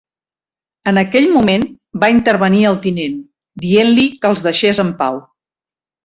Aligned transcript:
En 0.91 0.99
aquell 1.01 1.27
moment, 1.33 1.65
va 2.03 2.09
intervenir 2.15 2.63
el 2.71 2.79
tinent, 2.87 3.19
dient-li 3.65 4.07
que 4.23 4.31
els 4.33 4.47
deixés 4.51 4.81
en 4.89 4.95
pau. 5.03 5.21